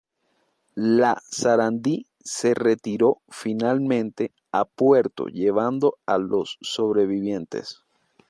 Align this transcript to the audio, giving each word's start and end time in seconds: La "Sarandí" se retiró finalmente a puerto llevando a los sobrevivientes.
La 0.73 1.19
"Sarandí" 1.23 2.07
se 2.21 2.55
retiró 2.55 3.21
finalmente 3.29 4.33
a 4.51 4.65
puerto 4.65 5.27
llevando 5.27 5.99
a 6.07 6.17
los 6.17 6.57
sobrevivientes. 6.59 7.83